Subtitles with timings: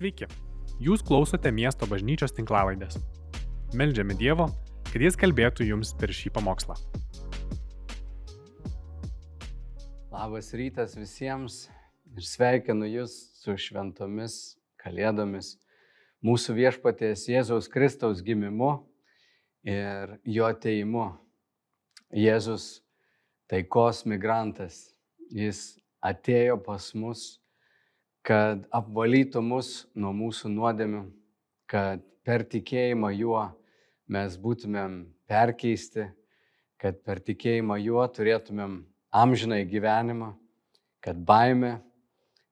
[0.00, 0.24] Sveiki,
[0.80, 2.94] jūs klausote miesto bažnyčios tinklavaidės.
[3.76, 4.46] Meldžiame Dievo,
[4.88, 6.72] kad Jis kalbėtų jums per šį pamokslą.
[10.08, 11.66] Labas rytas visiems
[12.16, 14.38] ir sveikinu Jūs su šventomis
[14.80, 15.58] kalėdomis,
[16.24, 18.70] mūsų viešpatės Jėzaus Kristaus gimimu
[19.68, 21.10] ir jo ateimu.
[22.08, 22.70] Jėzus
[23.52, 24.80] taikos migrantas,
[25.28, 27.39] jis atėjo pas mus,
[28.26, 31.04] kad apvalytų mus nuo mūsų nuodėmių,
[31.70, 33.44] kad per tikėjimą juo
[34.10, 36.08] mes būtumėm perkeisti,
[36.80, 38.80] kad per tikėjimą juo turėtumėm
[39.10, 40.32] amžinai gyvenimą,
[41.04, 41.78] kad baime,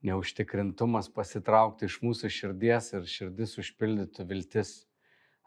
[0.04, 4.72] neužtikrintumas pasitraukti iš mūsų širdies ir širdis užpildytų viltis.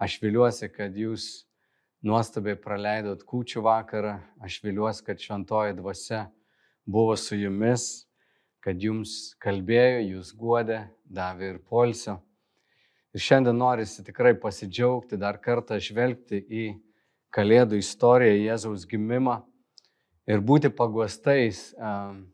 [0.01, 1.45] Aš viliuosi, kad jūs
[2.03, 4.17] nuostabiai praleidot kūčių vakarą.
[4.43, 6.25] Aš viliuosi, kad šventoji dvasia
[6.85, 8.07] buvo su jumis,
[8.61, 12.19] kad jums kalbėjo, jūs guodė, davė ir polsio.
[13.11, 16.69] Ir šiandien norisi tikrai pasidžiaugti, dar kartą žvelgti į
[17.31, 19.37] Kalėdų istoriją, Jėzaus gimimą
[20.27, 22.25] ir būti paguostais um,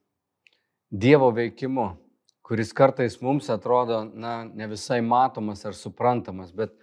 [0.89, 1.91] Dievo veikimu,
[2.41, 6.73] kuris kartais mums atrodo, na, ne visai matomas ar suprantamas, bet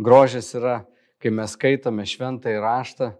[0.00, 0.80] grožis yra
[1.22, 3.12] kai mes skaitome šventąjį raštą,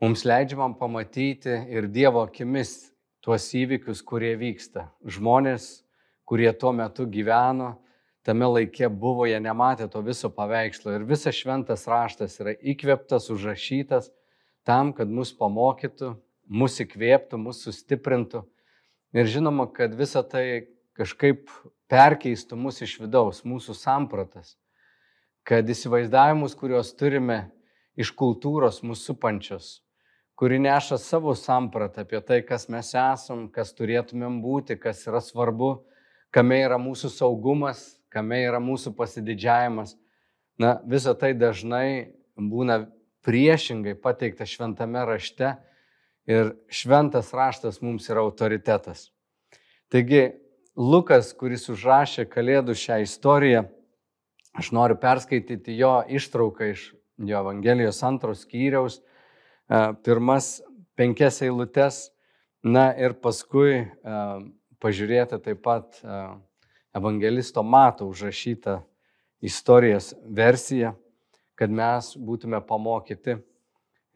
[0.00, 2.91] mums leidžiamam pamatyti ir Dievo akimis
[3.24, 4.88] tuos įvykius, kurie vyksta.
[5.06, 5.84] Žmonės,
[6.28, 7.76] kurie tuo metu gyveno,
[8.26, 10.96] tame laikė buvo, jie nematė to viso paveikslo.
[10.96, 14.10] Ir visas šventas raštas yra įkveptas, užrašytas
[14.66, 16.14] tam, kad mus pamokytų,
[16.50, 18.44] mus įkvėptų, mus sustiprintų.
[19.14, 21.50] Ir žinoma, kad visa tai kažkaip
[21.92, 24.56] perkeistų mus iš vidaus, mūsų sampratas
[25.46, 27.44] kad įsivaizdavimus, kuriuos turime
[27.98, 29.72] iš kultūros mūsų supančios,
[30.38, 35.74] kuri neša savo sampratą apie tai, kas mes esam, kas turėtumėm būti, kas yra svarbu,
[36.34, 39.96] kame yra mūsų saugumas, kame yra mūsų pasididžiavimas.
[40.60, 42.86] Na, visa tai dažnai būna
[43.26, 45.54] priešingai pateikta šventame rašte
[46.28, 49.10] ir šventas raštas mums yra autoritetas.
[49.92, 50.32] Taigi,
[50.76, 53.66] Lukas, kuris užrašė Kalėdų šią istoriją,
[54.52, 56.90] Aš noriu perskaityti jo ištrauką iš
[57.22, 58.98] jo Evangelijos antros skyriaus,
[60.04, 60.60] pirmas
[60.98, 62.08] penkias eilutes,
[62.62, 63.86] na ir paskui
[64.82, 65.98] pažiūrėti taip pat
[66.92, 68.80] Evangelisto Mato užrašytą
[69.42, 70.92] istorijos versiją,
[71.56, 73.38] kad mes būtume pamokyti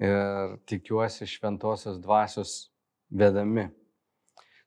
[0.03, 2.71] ir tikiuosi šventosios dvasios
[3.11, 3.69] vedami.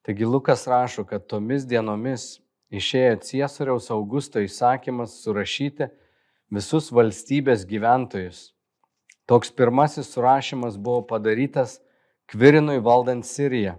[0.02, 2.40] Taigi Lukas rašo, kad tomis dienomis
[2.74, 5.90] išėjo Ciesoriaus Augusto įsakymas surašyti
[6.54, 8.50] visus valstybės gyventojus.
[9.30, 11.78] Toks pirmasis surašymas buvo padarytas
[12.30, 13.76] Kvirinui valdant Siriją.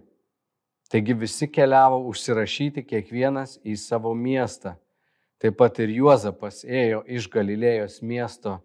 [0.90, 4.76] Taigi visi keliavo užsirašyti kiekvienas į savo miestą.
[5.42, 8.60] Taip pat ir Juozapas ėjo iš Galilėjos miesto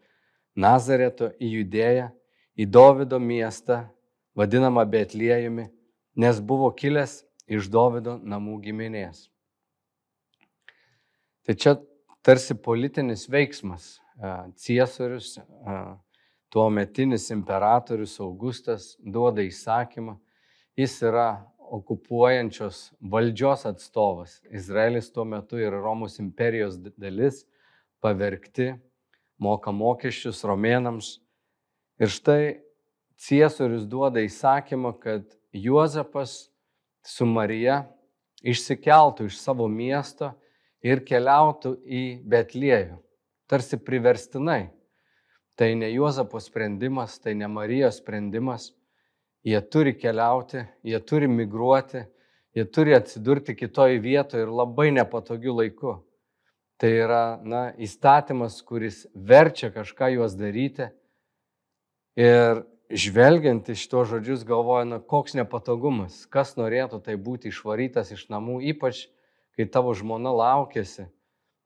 [0.54, 2.12] Nazareto į Judėją,
[2.54, 3.84] į Dovido miestą,
[4.38, 5.66] vadinamą Betliejumi,
[6.22, 9.26] nes buvo kilęs iš Dovido namų giminės.
[11.46, 11.78] Tai čia
[12.22, 13.96] tarsi politinis veiksmas.
[14.62, 15.38] Ciesorius,
[16.50, 20.18] tuo metinis imperatorius Augustas duoda įsakymą.
[20.76, 24.40] Jis yra okupuojančios valdžios atstovas.
[24.52, 27.44] Izraelis tuo metu yra Romos imperijos dalis,
[28.04, 28.74] pavergti,
[29.42, 31.18] moka mokesčius romėnams.
[32.00, 32.42] Ir štai
[33.16, 35.24] Ciesorius duoda įsakymą, kad
[35.56, 36.50] Juozapas
[37.06, 37.86] su Marija
[38.44, 40.34] išsikeltų iš savo miesto
[40.86, 43.00] ir keliautų į Betliejų,
[43.50, 44.68] tarsi priverstinai.
[45.56, 48.74] Tai ne Juozapo sprendimas, tai ne Marijos sprendimas.
[49.46, 52.02] Jie turi keliauti, jie turi migruoti,
[52.58, 55.96] jie turi atsidurti kitoje vietoje ir labai nepatogiu laiku.
[56.76, 60.90] Tai yra na, įstatymas, kuris verčia kažką juos daryti.
[62.20, 68.28] Ir žvelgiant iš to žodžius galvoju, na, koks nepatogumas, kas norėtų tai būti išvarytas iš
[68.34, 69.06] namų, ypač
[69.56, 71.08] kai tavo žmona laukiasi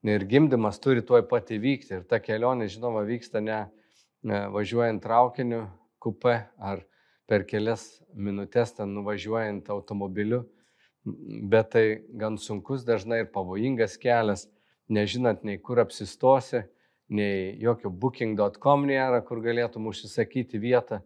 [0.05, 1.99] ir gimdymas turi tuoj pat įvykti.
[1.99, 3.65] Ir ta kelionė, žinoma, vyksta ne
[4.23, 5.67] važiuojant traukiniu,
[5.99, 6.83] kupe ar
[7.29, 10.43] per kelias minutės ten nuvažiuojant automobiliu,
[11.05, 11.85] bet tai
[12.19, 14.47] gan sunkus dažnai ir pavojingas kelias,
[14.89, 16.63] nežinant nei kur apsistosi,
[17.09, 21.01] nei jokio booking.com nėra, kur galėtum užsisakyti vietą.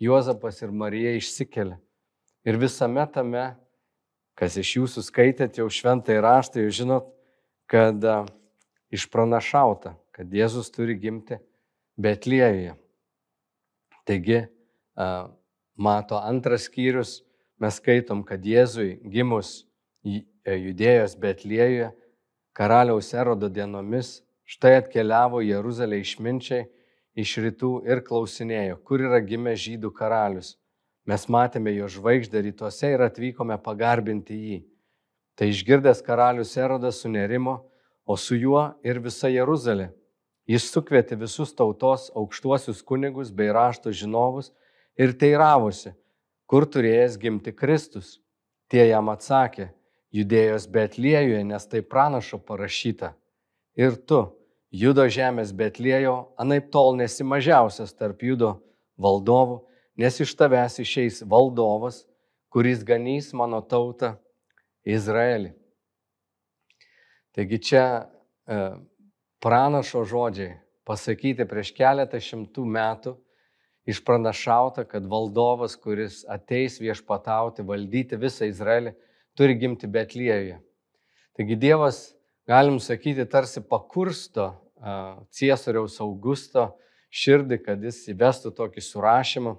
[0.00, 1.78] Juozapas ir Marija išsikelia.
[2.44, 3.54] Ir visame tame
[4.36, 7.06] Kas iš jūsų skaitėt jau šventai raštą, jūs žinot,
[7.72, 8.18] kad a,
[8.92, 11.38] išpranašauta, kad Jėzus turi gimti
[11.96, 12.74] Betlėjuje.
[14.06, 14.42] Taigi,
[15.76, 17.22] mato antras skyrius,
[17.60, 19.64] mes skaitom, kad Jėzui gimus
[20.04, 21.90] e, judėjos Betlėjuje
[22.56, 26.68] karaliaus erodo dienomis, štai atkeliavo Jeruzalė išminčiai
[27.16, 30.54] iš rytų ir klausinėjo, kur yra gimęs žydų karalius.
[31.06, 34.58] Mes matėme jo žvaigždę rytuose ir atvykome pagarbinti jį.
[35.36, 37.60] Tai išgirdęs karalius Erodas sunerimo,
[38.06, 39.90] o su juo ir visa Jeruzalė.
[40.46, 44.52] Jis sukvietė visus tautos aukštuosius kunigus bei rašto žinovus
[44.94, 45.90] ir teiravosi,
[46.46, 48.20] kur turėjęs gimti Kristus.
[48.70, 49.72] Tie jam atsakė,
[50.14, 53.12] judėjos Betlėjuje, nes tai pranašo parašyta.
[53.78, 54.22] Ir tu,
[54.70, 58.56] Judo žemės Betlėjo, anaip tol nesi mažiausias tarp Judo
[58.98, 59.60] valdovų,
[59.98, 62.04] nes iš tavęs išeis valdovas,
[62.52, 64.14] kuris ganys mano tautą
[64.86, 65.52] Izraelį.
[67.36, 67.84] Taigi čia
[68.48, 68.60] e,
[69.46, 70.56] pranašo žodžiai
[70.86, 73.12] pasakyti prieš keletą šimtų metų
[73.86, 78.96] išpranašauta, kad valdovas, kuris ateis viešpatauti, valdyti visą Izraelį,
[79.38, 80.56] turi gimti Betlėjuje.
[81.38, 82.00] Taigi Dievas,
[82.48, 84.48] galim sakyti, tarsi pakursto
[85.30, 86.72] Ciesoriaus Augusto
[87.14, 89.54] širdį, kad jis įvestų tokį surašymą.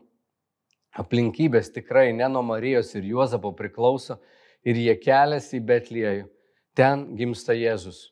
[1.00, 4.19] Aplinkybės tikrai ne nuo Marijos ir Juozapo priklauso
[4.68, 6.30] ir jie keliasi į Betlėjų.
[6.75, 8.10] Ten gimsta Jėzus.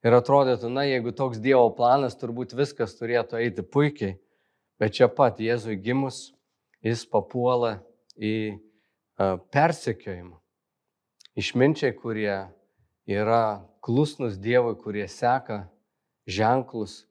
[0.00, 4.14] Ir atrodytų, na, jeigu toks Dievo planas, turbūt viskas turėtų eiti puikiai,
[4.80, 6.30] bet čia pat Jėzui gimus,
[6.80, 7.82] jis papuola
[8.16, 10.38] į uh, persekiojimą.
[11.36, 12.48] Išminčiai, kurie
[13.10, 13.44] yra
[13.84, 15.66] klusnus Dievui, kurie seka
[16.24, 17.04] ženklus,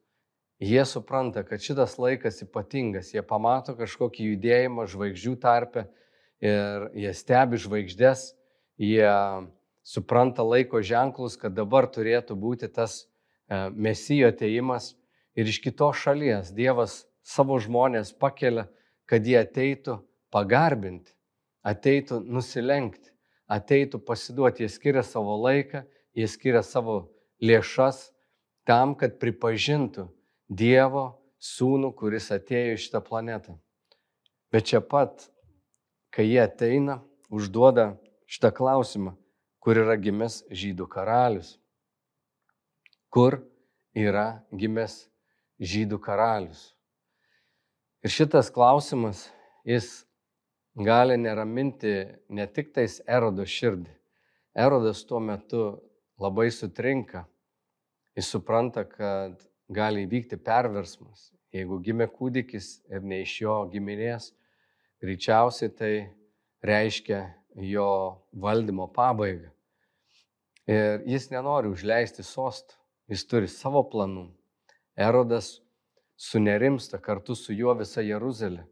[0.58, 5.86] jie supranta, kad šitas laikas ypatingas, jie pamato kažkokį judėjimą žvaigždžių tarpe
[6.42, 8.32] ir jie stebi žvaigždės,
[8.82, 9.08] jie
[9.90, 14.92] supranta laiko ženklus, kad dabar turėtų būti tas e, mesijo ateimas
[15.34, 18.68] ir iš kitos šalies Dievas savo žmonės pakelia,
[19.10, 19.98] kad jie ateitų
[20.30, 21.10] pagarbinti,
[21.66, 23.10] ateitų nusilenkti,
[23.50, 25.82] ateitų pasiduoti, jie skiria savo laiką,
[26.14, 27.10] jie skiria savo
[27.42, 28.10] lėšas
[28.68, 30.06] tam, kad pripažintų
[30.50, 31.04] Dievo
[31.42, 33.56] sūnų, kuris atėjo į šitą planetą.
[34.50, 35.28] Bet čia pat,
[36.14, 37.00] kai jie ateina,
[37.30, 37.96] užduoda
[38.30, 39.14] šitą klausimą,
[39.60, 41.54] kur yra gimęs žydų karalius.
[43.12, 43.40] Kur
[43.96, 45.04] yra gimęs
[45.60, 46.70] žydų karalius.
[48.00, 49.26] Ir šitas klausimas,
[49.68, 50.06] jis
[50.74, 53.92] gali neraminti ne tik tais erodo širdį.
[54.56, 55.64] Erodas tuo metu
[56.20, 57.26] labai sutrinka.
[58.16, 59.36] Jis supranta, kad
[59.70, 61.30] gali įvykti perversmas.
[61.52, 64.30] Jeigu gimė kūdikis ir ne iš jo giminės,
[65.02, 65.92] greičiausiai tai
[66.62, 67.20] reiškia
[67.56, 69.50] jo valdymo pabaigą.
[70.70, 72.76] Ir jis nenori užleisti sostų,
[73.10, 74.28] jis turi savo planų.
[74.94, 75.58] Erodas
[76.20, 78.66] sunerimsta kartu su juo visa Jeruzalė.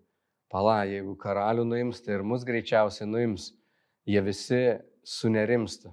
[0.48, 3.50] Pala, jeigu karalių nuims, tai ir mus greičiausiai nuims.
[4.08, 4.60] Jie visi
[5.04, 5.92] sunerimsta.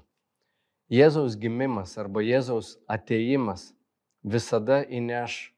[0.91, 3.71] Jėzaus gimimas arba Jėzaus ateimas
[4.23, 5.55] visada įneš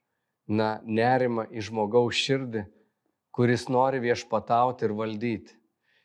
[0.48, 2.64] na, nerimą į žmogaus širdį,
[3.36, 5.57] kuris nori viešpatauti ir valdyti.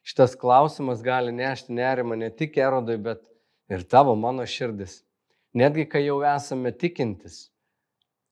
[0.02, 3.22] Šitas klausimas gali nešti nerimą ne tik erodui, bet
[3.70, 5.02] ir tavo mano širdis.
[5.54, 7.52] Netgi kai jau esame tikintis,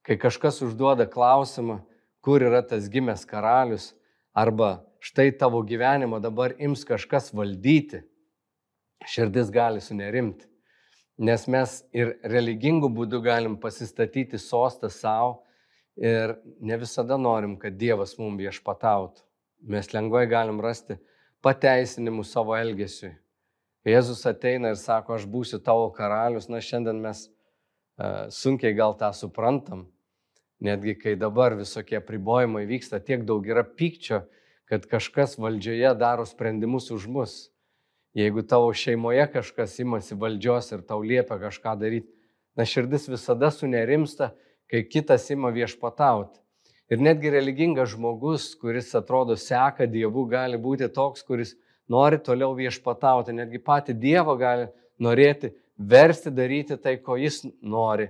[0.03, 1.81] kai kažkas užduoda klausimą,
[2.25, 3.93] kur yra tas gimęs karalius,
[4.35, 8.03] arba štai tavo gyvenimą dabar ims kažkas valdyti,
[9.07, 10.51] širdis gali sunerimti
[11.21, 15.43] nes mes ir religingų būdų galim pasistatyti sostą savo
[16.01, 19.21] ir ne visada norim, kad Dievas mums viešpatautų.
[19.69, 20.97] Mes lengvai galim rasti
[21.45, 23.15] pateisinimų savo elgesiui.
[23.89, 29.09] Jėzus ateina ir sako, aš būsiu tavo karalius, na šiandien mes uh, sunkiai gal tą
[29.17, 29.87] suprantam,
[30.61, 34.27] netgi kai dabar visokie pribojimai vyksta, tiek daug yra pykčio,
[34.69, 37.39] kad kažkas valdžioje daro sprendimus už mus.
[38.15, 42.11] Jeigu tavo šeimoje kažkas imasi valdžios ir tau liepia kažką daryti,
[42.59, 44.35] na širdis visada sunerimsta,
[44.71, 46.39] kai kitas ima viešpatauti.
[46.91, 51.55] Ir netgi religingas žmogus, kuris atrodo seka Dievu, gali būti toks, kuris
[51.91, 53.35] nori toliau viešpatauti.
[53.37, 54.67] Netgi pati Dievo gali
[54.99, 58.09] norėti versti daryti tai, ko jis nori,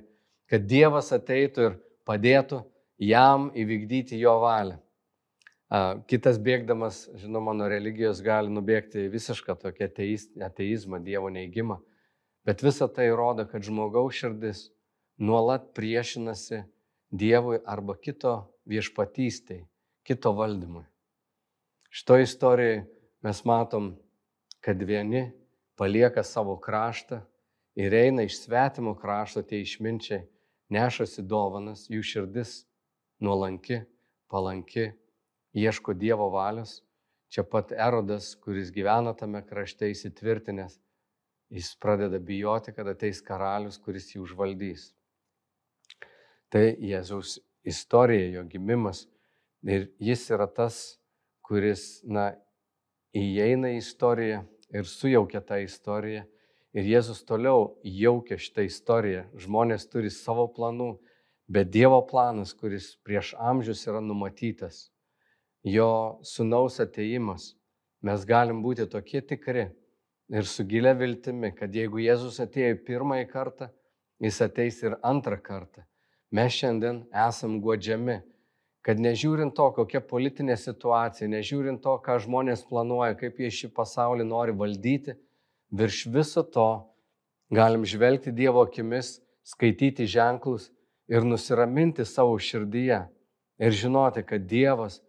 [0.49, 1.77] kad Dievas ateitų ir
[2.09, 2.63] padėtų
[3.05, 4.81] jam įvykdyti jo valią.
[6.11, 9.91] Kitas bėgdamas, žinoma, nuo religijos gali nubėgti visišką tokį
[10.49, 11.79] ateizmą, Dievo neįgymą.
[12.49, 14.71] Bet visa tai rodo, kad žmogaus širdis
[15.21, 16.65] nuolat priešinasi
[17.11, 18.35] Dievui arba kito
[18.71, 19.65] viešpatystiai,
[20.07, 20.85] kito valdymui.
[21.91, 22.85] Šito istorijoje
[23.27, 23.97] mes matom,
[24.61, 25.33] kad vieni
[25.75, 27.19] palieka savo kraštą
[27.75, 30.27] ir eina iš svetimo krašto tie išminčiai,
[30.71, 32.53] nešasi dovanas, jų širdis
[33.19, 33.81] nuolanki,
[34.31, 34.93] palanki
[35.53, 36.81] ieško Dievo valios.
[37.31, 40.81] Čia pat Erodas, kuris gyvena tame krašte įsitvirtinęs,
[41.51, 44.89] jis pradeda bijoti, kad ateis karalius, kuris jį užvaldys.
[46.51, 49.05] Tai Jėzaus istorija, jo gimimas.
[49.63, 50.99] Ir jis yra tas,
[51.47, 52.33] kuris, na,
[53.15, 54.43] įeina į istoriją
[54.75, 56.25] ir sujaukia tą istoriją.
[56.75, 59.25] Ir Jėzus toliau jaukia šitą istoriją.
[59.43, 60.93] Žmonės turi savo planų,
[61.51, 64.89] bet Dievo planas, kuris prieš amžius yra numatytas,
[65.67, 67.57] jo sunaus ateimas,
[68.07, 69.67] mes galim būti tokie tikri
[70.31, 73.71] ir su gilia viltimi, kad jeigu Jėzus atėjo pirmąjį kartą,
[74.23, 75.83] jis ateis ir antrą kartą.
[76.31, 78.21] Mes šiandien esam godžiami
[78.85, 84.25] kad nežiūrint to, kokia politinė situacija, nežiūrint to, ką žmonės planuoja, kaip jie šį pasaulį
[84.29, 85.17] nori valdyti,
[85.71, 86.69] virš viso to
[87.53, 90.71] galim žvelgti Dievo akimis, skaityti ženklus
[91.11, 93.03] ir nusiraminti savo širdyje
[93.61, 95.01] ir žinoti, kad Dievas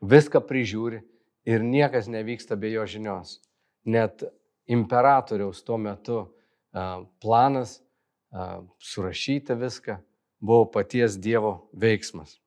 [0.00, 1.02] viską prižiūri
[1.50, 3.40] ir niekas nevyksta be jo žinios.
[3.84, 4.24] Net
[4.70, 6.22] imperatoriaus tuo metu
[7.20, 7.80] planas
[8.78, 9.98] surašyti viską
[10.40, 12.38] buvo paties Dievo veiksmas.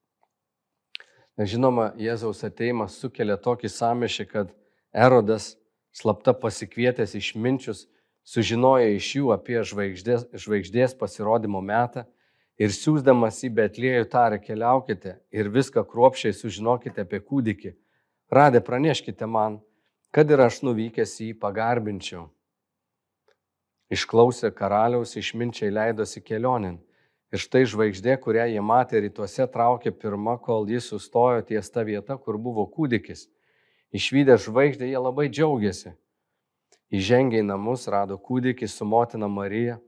[1.38, 4.52] Žinoma, Jėzaus ateimas sukelia tokį samešį, kad
[4.94, 5.56] Erodas,
[5.94, 7.88] slapta pasikvietęs išminčius,
[8.24, 12.06] sužinojo iš jų apie žvaigždės, žvaigždės pasirodymo metą
[12.62, 17.74] ir siūsdamas į Betliejų tarė keliaukite ir viską kruopšiai sužinokite apie kūdikį.
[18.34, 19.60] Radę praneškite man,
[20.14, 22.28] kad ir aš nuvykęs jį pagarbinčiau.
[23.94, 26.78] Išklausę karaliaus išminčiai leidosi kelionin
[27.34, 32.18] Ir štai žvaigždė, kurią jie matė rytuose, traukė pirmą, kol jis sustojo ties ta vieta,
[32.22, 33.26] kur buvo kūdikis.
[33.94, 35.96] Išvykę žvaigždę jie labai džiaugiasi.
[36.94, 39.80] Įžengė į namus, rado kūdikį su motina Marija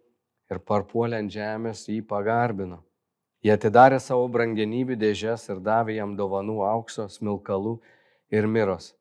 [0.49, 2.81] ir parpuolė ant žemės jį pagarbino.
[3.45, 7.75] Jie atidarė savo brangenybių dėžes ir davė jam dovanų aukso, smilkalų
[8.33, 8.95] ir miros.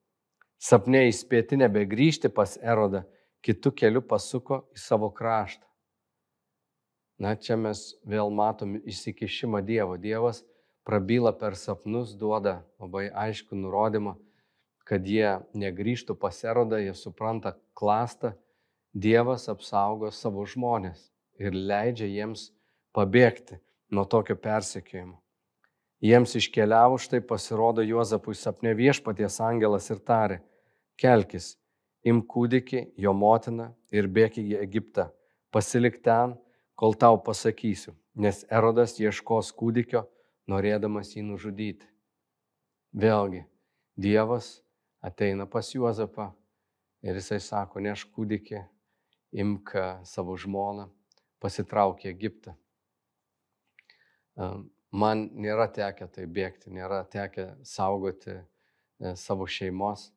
[0.60, 3.06] Sapne įspėti nebegrįžti pas Erodą,
[3.40, 5.64] kitų kelių pasuko į savo kraštą.
[7.18, 9.96] Na, čia mes vėl matom įsikišimą Dievo.
[10.00, 10.42] Dievas
[10.86, 14.16] prabyla per sapnus, duoda labai aišku nurodymą,
[14.84, 18.34] kad jie negrįžtų pas erodą, jie supranta klastą,
[18.94, 21.08] Dievas apsaugo savo žmonės
[21.42, 22.52] ir leidžia jiems
[22.94, 23.56] pabėgti
[23.90, 25.16] nuo tokio persekiojimo.
[26.04, 30.38] Jiems iškeliavo štai pasirodo Juozapui sapne viešpaties angelas ir tarė,
[31.00, 31.56] kelkis,
[32.06, 35.08] imk kūdikį, jo motiną ir bėk į Egiptą,
[35.50, 36.36] pasilik ten
[36.74, 40.04] kol tau pasakysiu, nes Erodas ieškos kūdikio,
[40.50, 41.88] norėdamas jį nužudyti.
[42.94, 43.44] Vėlgi,
[43.98, 44.60] Dievas
[45.02, 46.30] ateina pas Juozapą
[47.04, 48.62] ir jisai sako, neš kūdikį,
[49.44, 49.74] imk
[50.06, 50.88] savo žmoną,
[51.42, 52.54] pasitrauk į Egiptą.
[54.94, 58.44] Man nėra tekę tai bėgti, nėra tekę saugoti e,
[59.18, 60.12] savo šeimos,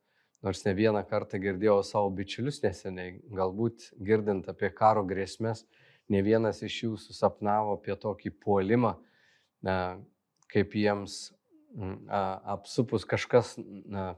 [0.46, 5.64] nors ne vieną kartą girdėjau savo bičiulius neseniai, galbūt girdint apie karo grėsmės,
[6.10, 8.96] ne vienas iš jų susapnavo apie tokį puolimą,
[10.52, 11.18] kaip jiems
[12.48, 13.56] apsupus kažkas,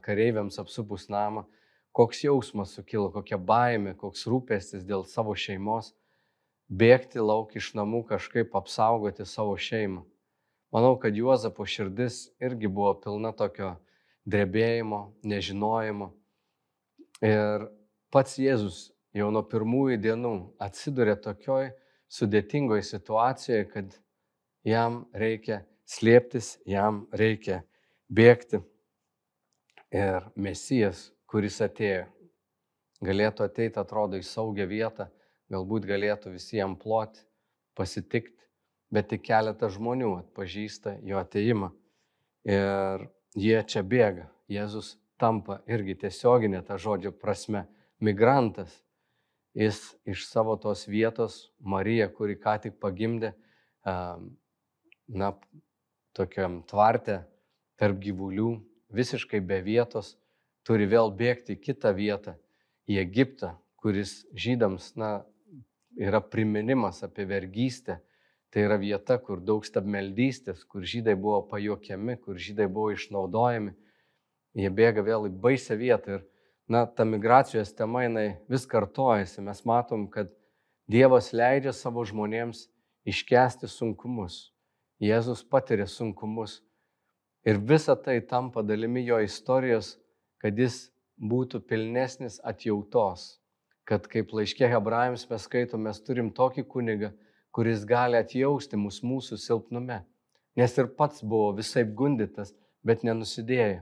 [0.04, 1.44] kareiviams apsupus namą,
[1.92, 5.90] koks jausmas sukilo, kokia baime, koks rūpestis dėl savo šeimos,
[6.70, 10.04] bėgti lauk iš namų kažkaip apsaugoti savo šeimą.
[10.70, 13.72] Manau, kad Juozapo širdis irgi buvo pilna tokio
[14.30, 16.12] drebėjimo, nežinojimo.
[17.26, 17.66] Ir
[18.14, 21.70] pats Jėzus jau nuo pirmųjų dienų atsiduria tokioj
[22.10, 23.94] sudėtingoje situacijoje, kad
[24.66, 27.62] jam reikia slėptis, jam reikia
[28.10, 28.62] bėgti.
[29.90, 32.04] Ir Mesijas, kuris atėjo,
[33.02, 35.08] galėtų ateiti, atrodo, į saugią vietą,
[35.50, 37.24] galbūt galėtų visiems ploti,
[37.74, 38.38] pasitikti,
[38.90, 41.72] bet tik keletas žmonių atpažįsta jo ateimą.
[42.46, 44.28] Ir jie čia bėga.
[44.50, 47.66] Jėzus tampa irgi tiesioginė ta žodžio prasme
[48.02, 48.78] migrantas
[49.54, 53.32] jis iš savo tos vietos, Marija, kuri ką tik pagimdė,
[55.10, 55.32] na,
[56.16, 57.22] tokiam tvarte
[57.80, 58.58] tarp gyvulių,
[58.94, 60.16] visiškai be vietos,
[60.66, 62.36] turi vėl bėgti į kitą vietą,
[62.90, 65.20] į Egiptą, kuris žydams, na,
[66.00, 68.00] yra priminimas apie vergystę.
[68.50, 73.76] Tai yra vieta, kur daug stabmeldystės, kur žydai buvo pajokiami, kur žydai buvo išnaudojami.
[74.58, 76.24] Jie bėga vėl į baisę vietą ir
[76.70, 79.42] na, ta migracijos tema jinai vis kartojasi.
[79.42, 80.30] Mes matom, kad
[80.90, 82.64] Dievas leidžia savo žmonėms
[83.06, 84.50] iškesti sunkumus.
[85.02, 86.60] Jėzus patiria sunkumus.
[87.46, 89.94] Ir visa tai tampa dalimi jo istorijos,
[90.42, 93.40] kad jis būtų pilnesnis atjautos.
[93.88, 97.12] Kad kaip laiškė hebrajams mes skaitom, mes turim tokį kunigą,
[97.50, 100.02] kuris gali atjausti mus mūsų silpnume.
[100.58, 102.54] Nes ir pats buvo visai gundytas,
[102.86, 103.80] bet nenusidėjo.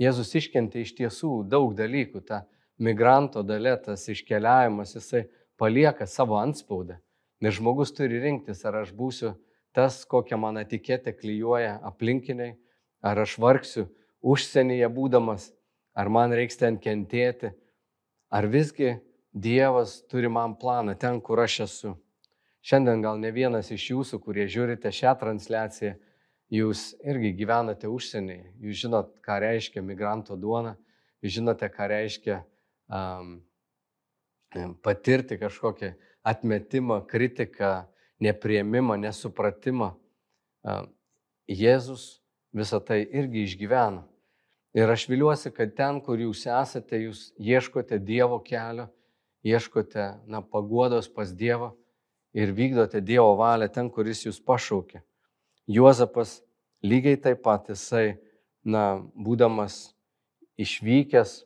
[0.00, 2.22] Jėzus iškentė iš tiesų daug dalykų.
[2.24, 2.44] Ta
[2.78, 5.26] migranto dalė, tas iškeliavimas, jisai
[5.60, 6.98] palieka savo anspaudą.
[7.42, 9.34] Nes žmogus turi rinktis, ar aš būsiu
[9.74, 12.54] tas, kokią man etiketę klyjuoja aplinkiniai,
[13.02, 13.88] ar aš vargsiu
[14.22, 15.50] užsienyje būdamas,
[15.94, 17.52] ar man reiks ten kentėti,
[18.30, 19.00] ar visgi
[19.32, 21.94] Dievas turi man planą ten, kur aš esu.
[22.60, 25.94] Šiandien gal ne vienas iš jūsų, kurie žiūrite šią transliaciją,
[26.52, 30.74] jūs irgi gyvenate užsienyje, jūs žinot, ką reiškia migranto duona,
[31.24, 32.42] jūs žinote, ką reiškia
[32.92, 33.38] um,
[34.84, 35.94] patirti kažkokį
[36.28, 37.72] atmetimą, kritiką,
[38.22, 39.92] neprieimimą, nesupratimą.
[41.50, 42.22] Jėzus
[42.54, 44.04] visą tai irgi išgyveno.
[44.76, 48.86] Ir aš viliuosi, kad ten, kur jūs esate, jūs ieškote Dievo kelio,
[49.44, 51.72] ieškote na, paguodos pas Dievą
[52.32, 55.02] ir vykdote Dievo valią ten, kuris jūs pašaukė.
[55.70, 56.40] Juozapas
[56.82, 58.18] lygiai taip pat jisai,
[58.64, 59.92] na, būdamas
[60.58, 61.42] išvykęs,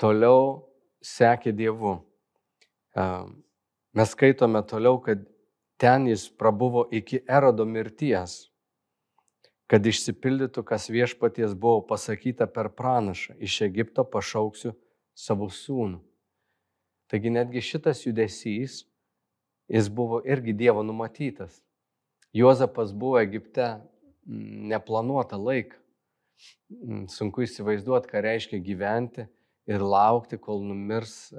[0.00, 0.68] toliau
[1.04, 1.98] sekė Dievu.
[3.96, 5.24] Mes skaitome toliau, kad
[5.80, 8.48] ten jis prabuvo iki erodo mirties,
[9.68, 14.72] kad išsipildytų, kas viešpaties buvo pasakyta per pranašą, iš Egipto pašauksiu
[15.14, 16.00] savo sūnų.
[17.08, 18.82] Taigi netgi šitas judesys,
[19.68, 21.62] jis buvo irgi Dievo numatytas.
[22.36, 23.78] Juozapas buvo Egipte
[24.68, 25.76] neplanuotą laiką.
[27.08, 29.24] Sunku įsivaizduoti, ką reiškia gyventi
[29.66, 31.32] ir laukti, kol numirs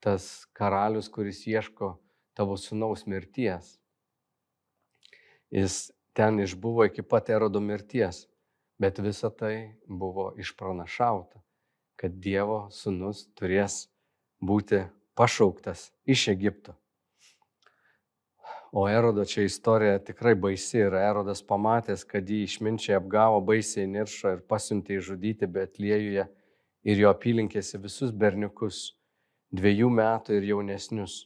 [0.00, 1.96] tas karalius, kuris ieško
[2.38, 3.74] tavo sunaus mirties.
[5.50, 8.26] Jis ten išbuvo iki pat erodo mirties,
[8.78, 11.42] bet visa tai buvo išpranašauta,
[11.98, 13.88] kad Dievo sunus turės
[14.38, 14.84] būti
[15.18, 16.78] pašauktas iš Egipto.
[18.78, 24.36] O Erodo čia istorija tikrai baisi ir Erodas pamatęs, kad jį išminčiai apgavo baisiai niršo
[24.36, 26.26] ir pasiuntė įžudyti Betliejuje
[26.92, 28.78] ir jo apylinkėse visus berniukus
[29.60, 31.16] dviejų metų ir jaunesnius,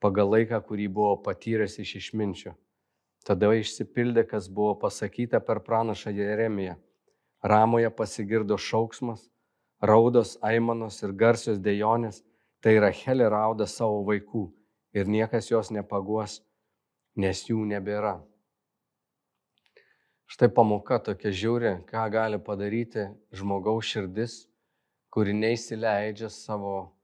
[0.00, 2.54] pagal laiką, kurį buvo patyręs iš išminčio.
[3.28, 6.78] Tada išsipildė, kas buvo pasakyta per pranašą Jeremiją.
[7.44, 9.28] Ramoje pasigirdo šauksmas,
[9.92, 12.24] raudos, aimanos ir garsios dejonės,
[12.64, 14.48] tai Rachelė rauda savo vaikų
[14.96, 16.40] ir niekas jos nepaguos,
[17.16, 18.18] nes jų nebėra.
[20.30, 24.38] Štai pamoka tokia žiūri, ką gali padaryti žmogaus širdis,
[25.14, 26.94] kuri neįsileidžia savo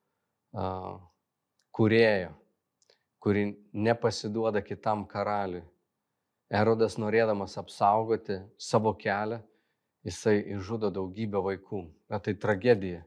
[1.77, 2.33] kurėjo,
[3.23, 5.63] kuri nepasiduoda kitam karaliui.
[6.51, 9.39] Erodas norėdamas apsaugoti savo kelią,
[10.03, 11.85] jisai išžudo daugybę vaikų.
[12.11, 13.05] Na tai tragedija.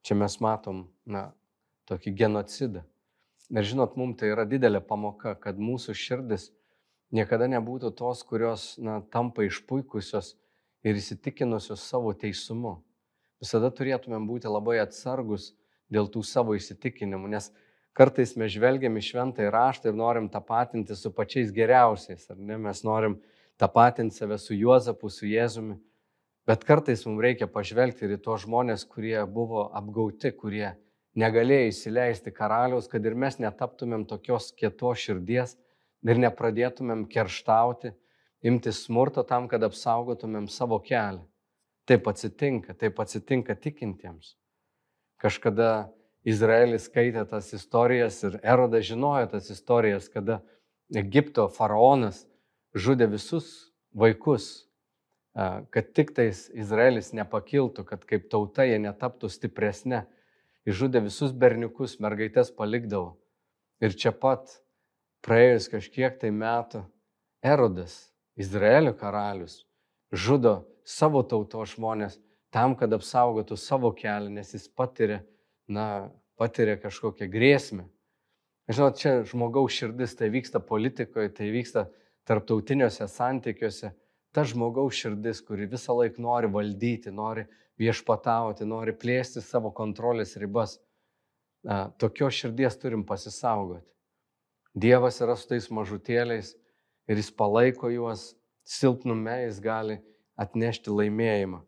[0.00, 1.28] Čia mes matom, na,
[1.90, 2.80] tokį genocidą.
[3.48, 6.50] Ir žinot, mums tai yra didelė pamoka, kad mūsų širdis
[7.16, 10.34] niekada nebūtų tos, kurios, na, tampa išpuikusios
[10.84, 12.76] ir įsitikinusios savo teisumu.
[13.40, 15.54] Visada turėtumėm būti labai atsargus
[15.88, 17.48] dėl tų savo įsitikinimų, nes
[17.96, 22.58] kartais mes žvelgiam į šventą į raštą ir norim tapatinti su pačiais geriausiais, ar ne,
[22.60, 23.16] mes norim
[23.58, 25.78] tapatinti save su Juozapu, su Jėzumi,
[26.46, 30.74] bet kartais mums reikia pažvelgti ir į tos žmonės, kurie buvo apgauti, kurie
[31.16, 35.56] negalėjo įsileisti karaliaus, kad ir mes netaptumėm tokios kietos širdies
[36.06, 37.94] ir nepradėtumėm kerštauti,
[38.44, 41.24] imti smurto tam, kad apsaugotumėm savo kelią.
[41.88, 44.36] Taip atsitinka, taip atsitinka tikintiems.
[45.18, 45.88] Kažkada
[46.28, 50.42] Izraelis skaitė tas istorijas ir Erodas žinojo tas istorijas, kada
[50.94, 52.26] Egipto faraonas
[52.76, 54.68] žudė visus vaikus,
[55.34, 60.04] kad tik tais Izraelis nepakiltų, kad kaip tauta jie netaptų stipresnė.
[60.68, 63.16] Išžudė visus berniukus, mergaitės palikdavo.
[63.80, 64.50] Ir čia pat
[65.24, 66.82] praėjus kažkiek tai metų
[67.44, 69.62] Erodas, Izraelio karalius,
[70.12, 72.18] žudo savo tautos žmonės
[72.54, 75.22] tam, kad apsaugotų savo kelią, nes jis patiria,
[75.68, 77.86] na, patiria kažkokią grėsmę.
[78.68, 81.86] Žinot, čia žmogaus širdis, tai vyksta politikoje, tai vyksta
[82.28, 83.94] tarptautiniuose santykiuose.
[84.36, 87.46] Ta žmogaus širdis, kuri visą laiką nori valdyti, nori
[87.78, 90.78] viešpatauti, nori plėsti savo kontrolės ribas.
[91.98, 93.86] Tokios širdies turim pasisaugoti.
[94.78, 96.52] Dievas yra su tais mažutėliais
[97.08, 99.98] ir jis palaiko juos, silpnume jis gali
[100.38, 101.64] atnešti laimėjimą.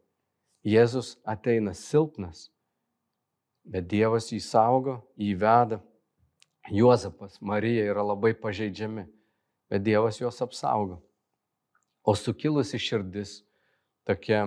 [0.67, 2.51] Jėzus ateina silpnas,
[3.65, 5.81] bet Dievas jį saugo, jį veda.
[6.71, 9.07] Juozapas, Marija yra labai pažeidžiami,
[9.73, 11.01] bet Dievas juos apsaugo.
[12.05, 13.41] O sukilusi širdis,
[14.07, 14.45] tokia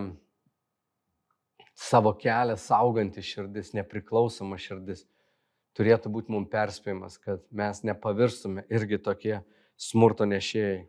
[1.74, 5.06] savo kelią sauganti širdis, nepriklausoma širdis,
[5.78, 9.40] turėtų būti mums perspėjimas, kad mes nepavirstume irgi tokie
[9.78, 10.84] smurto nešėjai.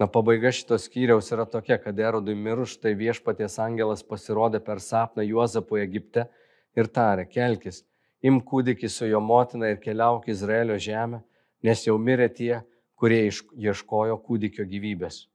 [0.00, 5.22] Na pabaiga šitos skyriaus yra tokia, kad Erodui mirus, tai viešpaties angelas pasirodė per sapną
[5.22, 6.26] Juozapui Egipte
[6.74, 7.84] ir tarė, kelkis,
[8.24, 11.22] im kūdikį su jo motina ir keliauk Izraelio žemę,
[11.62, 12.64] nes jau mirė tie,
[12.98, 15.26] kurie ieškojo kūdikio gyvybės.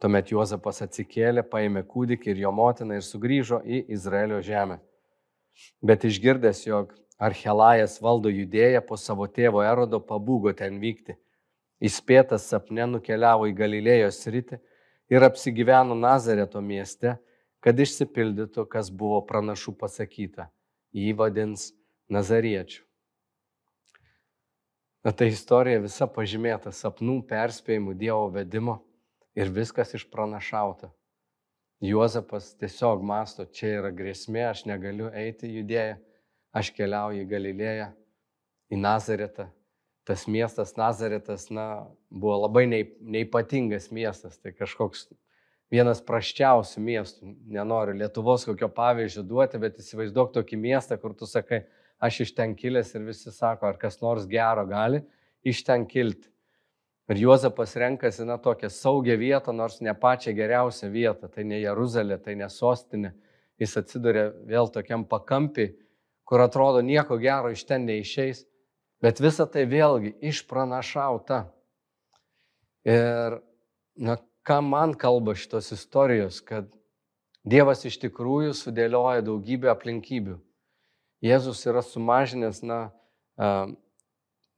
[0.00, 4.78] Tuomet Juozapas atsikėlė, paėmė kūdikį ir jo motiną ir sugrįžo į Izraelio žemę.
[5.84, 11.18] Bet išgirdęs, jog Archelajas valdo judėją po savo tėvo erodo, pabūgo ten vykti.
[11.84, 14.60] Įspėtas sapne nukeliavo į Galilėjos rytį
[15.12, 17.18] ir apsigyveno Nazareto mieste,
[17.60, 20.48] kad išsipildytų, kas buvo pranašų pasakyta.
[20.96, 21.74] Jį vadins
[22.08, 22.86] Nazariečių.
[25.04, 28.80] Na tai istorija visa pažymėta sapnų, perspėjimų, Dievo vedimo
[29.40, 30.90] ir viskas išpranašauta.
[31.80, 35.96] Juozapas tiesiog masto, čia yra grėsmė, aš negaliu eiti judėję,
[36.52, 37.86] aš keliauju į Galilėją,
[38.68, 39.48] į Nazaretą.
[40.04, 45.06] Tas miestas Nazaretas, na, buvo labai neipatingas miestas, tai kažkoks
[45.72, 47.32] vienas praščiausių miestų.
[47.56, 51.62] Nenoriu Lietuvos kokio pavyzdžio duoti, bet įsivaizduok tokį miestą, kur tu sakai,
[52.02, 55.00] aš iš ten kilęs ir visi sako, ar kas nors gero gali
[55.46, 56.28] iš ten kilti.
[57.10, 61.28] Ir Juozapas renkasi, na, tokią saugią vietą, nors ne pačią geriausią vietą.
[61.28, 63.10] Tai ne Jeruzalė, tai ne sostinė.
[63.58, 65.72] Jis atsiduria vėl tokiam pakampiai,
[66.24, 68.44] kur atrodo nieko gero iš ten neišeis.
[69.02, 71.42] Bet visa tai vėlgi išpranašauta.
[72.86, 73.40] Ir,
[73.98, 76.70] na, ką man kalba šitos istorijos, kad
[77.40, 80.36] Dievas iš tikrųjų sudėlioja daugybę aplinkybių.
[81.24, 82.80] Jėzus yra sumažinęs, na,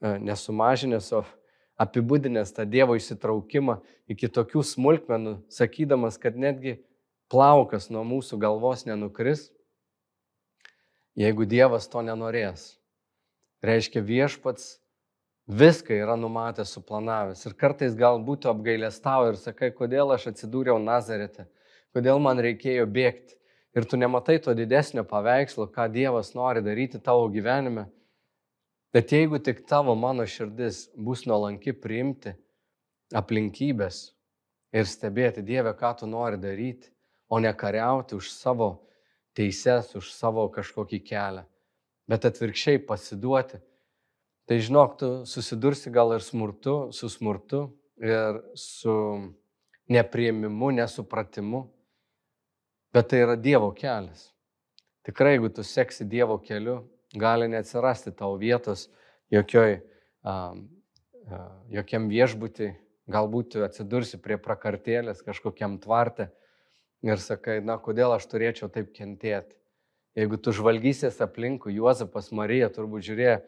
[0.03, 1.23] nesumažinęs, o
[1.83, 3.79] apibūdinęs tą Dievo įsitraukimą
[4.13, 6.79] iki tokių smulkmenų, sakydamas, kad netgi
[7.33, 9.49] plaukas nuo mūsų galvos nenukris,
[11.19, 12.77] jeigu Dievas to nenorės.
[13.63, 14.79] Reiškia viešpats
[15.47, 17.45] viską yra numatęs, suplanavęs.
[17.47, 21.47] Ir kartais galbūt apgailestau ir sakai, kodėl aš atsidūriau Nazarete,
[21.95, 23.39] kodėl man reikėjo bėgti.
[23.73, 27.87] Ir tu nematai to didesnio paveikslo, ką Dievas nori daryti tavo gyvenime
[28.93, 32.35] Bet jeigu tik tavo mano širdis bus nuolanki priimti
[33.17, 34.03] aplinkybės
[34.77, 36.91] ir stebėti Dievę, ką tu nori daryti,
[37.33, 38.69] o ne kariauti už savo
[39.37, 41.47] teises, už savo kažkokį kelią,
[42.09, 43.63] bet atvirkščiai pasiduoti,
[44.45, 48.93] tai žinok, tu susidursi gal ir smurtu, su smurtu ir su
[49.89, 51.65] nepriemimu, nesupratimu,
[52.93, 54.29] bet tai yra Dievo kelias.
[55.09, 56.83] Tikrai, jeigu tu seksi Dievo keliu,
[57.19, 58.89] gali neatsirasti tau vietos
[59.33, 59.81] jokioj,
[61.73, 62.73] jokiam viešbutį,
[63.13, 66.31] galbūt atsidursi prie prakartėlės kažkokiam tvarte
[67.03, 69.59] ir sakai, na, kodėl aš turėčiau taip kentėti.
[70.17, 73.39] Jeigu tu žvalgysies aplinkui, Juozapas Marija turbūt žiūrėjo,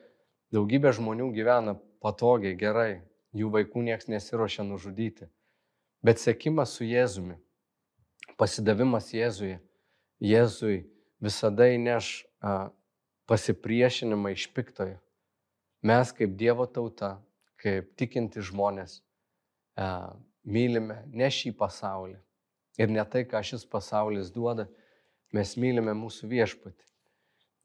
[0.54, 3.04] daugybė žmonių gyvena patogiai, gerai,
[3.36, 5.28] jų vaikų niekas nesiuošia nužudyti.
[6.04, 7.36] Bet sėkimas su Jėzumi,
[8.40, 9.58] pasidavimas Jėzui,
[10.24, 10.84] Jėzui
[11.20, 12.24] visada įneš
[13.30, 14.98] pasipriešinimą iš piktojo.
[15.84, 17.18] Mes kaip Dievo tauta,
[17.60, 19.00] kaip tikinti žmonės,
[19.76, 19.88] e,
[20.44, 22.18] mylime ne šį pasaulį
[22.80, 24.66] ir ne tai, ką šis pasaulis duoda,
[25.34, 26.84] mes mylime mūsų viešpatį.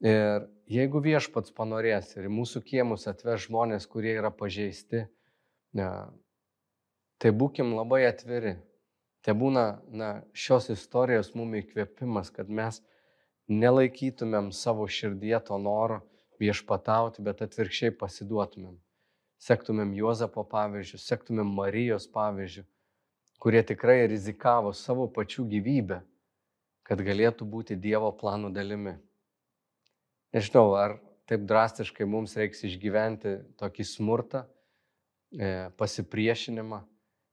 [0.09, 5.03] Ir jeigu viešpats panorės ir mūsų kiemus atveš žmonės, kurie yra pažeisti,
[5.75, 5.87] ne,
[7.19, 8.55] tai būkim labai atviri.
[9.19, 12.79] Tai būna na, šios istorijos mum įkvėpimas, kad mes
[13.49, 15.99] nelaikytumėm savo širdyje to noro
[16.39, 18.77] viešpatauti, bet atvirkščiai pasiduotumėm.
[19.39, 22.63] Sektumėm Juozapo pavyzdžių, sektumėm Marijos pavyzdžių,
[23.39, 26.01] kurie tikrai rizikavo savo pačių gyvybę,
[26.83, 28.97] kad galėtų būti Dievo planų dalimi.
[30.35, 30.97] Nežinau, ar
[31.29, 34.43] taip drastiškai mums reiks išgyventi tokį smurtą,
[35.33, 36.83] e, pasipriešinimą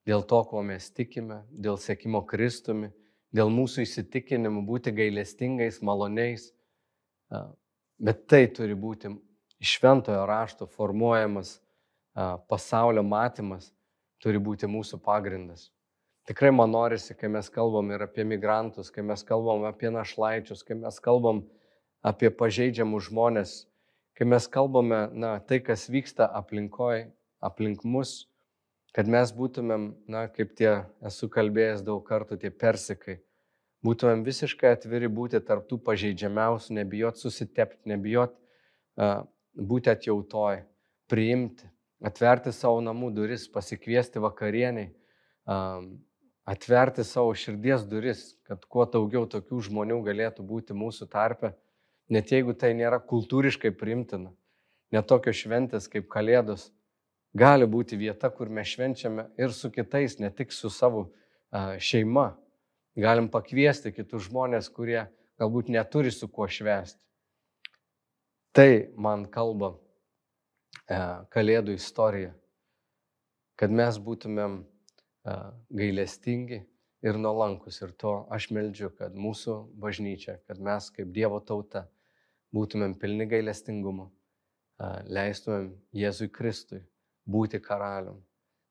[0.07, 2.92] dėl to, kuo mes tikime, dėl sėkimo Kristumi,
[3.37, 6.51] dėl mūsų įsitikinimų būti gailestingais, maloniais.
[7.96, 9.12] Bet tai turi būti
[9.61, 11.57] šventojo rašto formuojamas
[12.49, 13.70] pasaulio matymas,
[14.22, 15.70] turi būti mūsų pagrindas.
[16.27, 20.75] Tikrai man norisi, kai mes kalbam ir apie migrantus, kai mes kalbam apie našlaičius, kai
[20.75, 21.44] mes kalbam
[22.03, 23.53] apie pažeidžiamus žmonės,
[24.18, 27.12] kai mes kalbame, na, tai, kas vyksta aplinkoje,
[27.44, 28.25] aplink mus,
[28.96, 30.72] kad mes būtumėm, na, kaip tie
[31.05, 33.20] esu kalbėjęs daug kartų, tie persikai,
[33.85, 39.25] būtumėm visiškai atviri būti tarptų pažeidžiamiausių, nebijot susitepti, nebijot uh,
[39.57, 40.62] būti atjautoj,
[41.11, 41.69] priimti,
[42.05, 44.91] atverti savo namų duris, pasikviesti vakarieniai,
[45.49, 45.93] um,
[46.47, 51.55] atverti savo širdies duris, kad kuo daugiau tokių žmonių galėtų būti mūsų tarpe,
[52.12, 54.33] net jeigu tai nėra kultūriškai primtina,
[54.95, 56.71] net tokios šventės kaip Kalėdos,
[57.37, 62.35] gali būti vieta, kur mes švenčiame ir su kitais, ne tik su savo uh, šeima,
[62.96, 65.02] Galim pakviesti kitus žmonės, kurie
[65.40, 67.00] galbūt neturi su kuo švęsti.
[68.56, 69.74] Tai man kalba
[70.88, 70.96] e,
[71.28, 72.30] Kalėdų istorija,
[73.61, 75.37] kad mes būtumėm e,
[75.76, 76.62] gailestingi
[77.04, 77.82] ir nuolankus.
[77.85, 81.85] Ir to aš meldžiu, kad mūsų bažnyčia, kad mes kaip Dievo tauta
[82.56, 84.09] būtumėm pilni gailestingumo,
[85.09, 86.80] leistumėm Jėzui Kristui
[87.28, 88.22] būti karalium.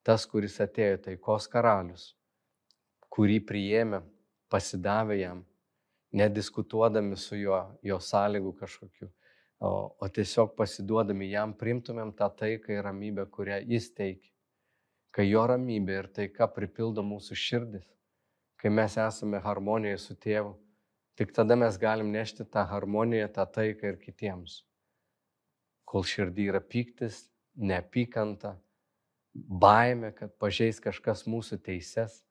[0.05, 2.11] Tas, kuris atėjo taikos karalius,
[3.09, 4.03] kurį priėmė,
[4.51, 5.43] pasidavė jam,
[6.15, 9.10] nediskutuodami su juo, jo sąlygų kažkokiu,
[9.60, 14.31] o, o tiesiog pasiduodami jam, primtumėm tą taiką ir ramybę, kurią jis teikia.
[15.15, 17.88] Kai jo ramybė ir taika pripildo mūsų širdis,
[18.60, 20.55] kai mes esame harmonijoje su tėvu,
[21.15, 24.60] tik tada mes galim nešti tą harmoniją, tą taiką ir kitiems.
[25.88, 28.58] Kol širdį yra pyktis, neapykanta,
[29.34, 32.24] baime, kad pažeis kažkas mūsų teises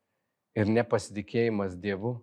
[0.55, 2.17] ir nepasitikėjimas Dievu,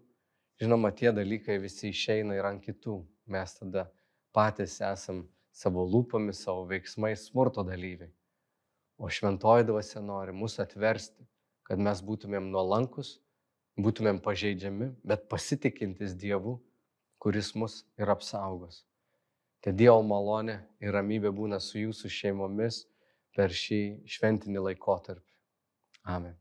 [0.61, 3.01] žinoma, tie dalykai visi išeina ir ant kitų.
[3.31, 3.87] Mes tada
[4.35, 8.11] patys esam savo lūpomis, savo veiksmais smurto dalyviai.
[9.01, 11.25] O šventoji dvasia nori mus atversti,
[11.67, 13.15] kad mes būtumėm nuolankus,
[13.81, 16.59] būtumėm pažeidžiami, bet pasitikintis Dievu,
[17.21, 18.83] kuris mus ir apsaugos.
[19.61, 22.83] Te Dievo malonė ir ramybė būna su jūsų šeimomis
[23.37, 25.29] per šį šventinį laikotarpį.
[26.09, 26.40] Amen.